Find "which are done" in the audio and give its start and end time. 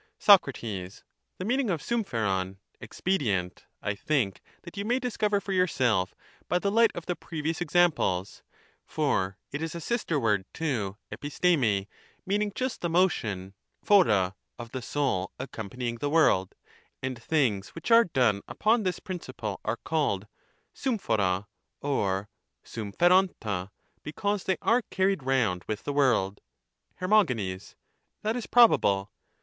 17.75-18.41